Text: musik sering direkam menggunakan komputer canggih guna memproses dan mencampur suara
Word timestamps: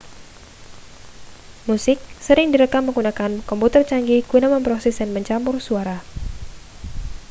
musik 1.69 1.99
sering 2.25 2.47
direkam 2.53 2.83
menggunakan 2.89 3.31
komputer 3.49 3.81
canggih 3.89 4.21
guna 4.31 4.47
memproses 4.53 4.95
dan 4.99 5.09
mencampur 5.15 5.55
suara 5.67 5.97